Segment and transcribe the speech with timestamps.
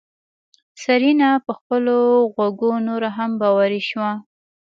[0.81, 1.97] سېرېنا په خپلو
[2.33, 4.11] غوږو نوره هم باوري شوه.